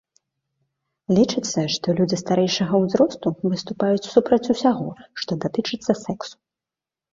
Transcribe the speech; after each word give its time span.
Лічыцца, 1.17 1.59
што 1.73 1.87
людзі 1.99 2.17
старэйшага 2.23 2.81
ўзросту 2.87 3.33
выступаюць 3.51 4.09
супраць 4.13 4.43
усяго, 4.57 4.89
што 5.23 5.41
датычыцца 5.47 5.91
сэксу. 6.03 6.35